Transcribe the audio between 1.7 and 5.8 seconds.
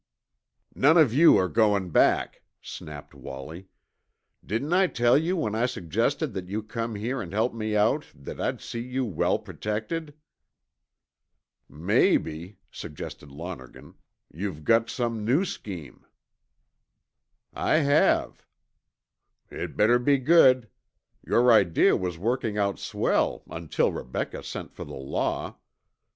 back," snapped Wallie. "Didn't I tell you, when I